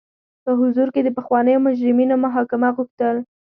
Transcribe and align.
په 0.45 0.51
حضور 0.59 0.87
کې 0.93 1.01
د 1.03 1.09
پخوانیو 1.17 1.63
مجرمینو 1.67 2.15
محاکمه 2.25 2.69
غوښتل. 2.75 3.15